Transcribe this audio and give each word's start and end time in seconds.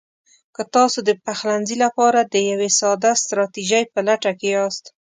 که 0.55 0.61
تاسو 0.75 0.99
د 1.03 1.09
پخلنځي 1.25 1.75
لپاره 1.83 2.19
د 2.23 2.35
یوې 2.51 2.69
ساده 2.79 3.11
ستراتیژۍ 3.23 3.83
په 3.93 3.99
لټه 4.07 4.31
کې 4.39 4.49
یاست: 4.55 4.83